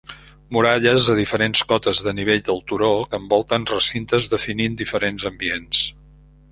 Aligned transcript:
Muralles 0.55 1.09
a 1.13 1.15
diferents 1.19 1.61
cotes 1.73 2.01
de 2.07 2.13
nivell 2.21 2.41
del 2.49 2.63
turó 2.73 2.91
que 3.13 3.21
envolten 3.25 3.69
recintes 3.75 4.33
definint 4.35 4.83
diferents 4.85 5.31
ambients. 5.35 5.89